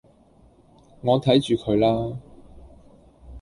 [1.01, 2.17] 我睇住佢啦